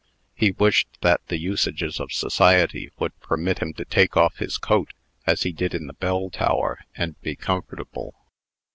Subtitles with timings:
[0.33, 4.93] He wished that the usages of society would permit him to take off his coat,
[5.27, 8.15] as he did in the bell tower, and be comfortable.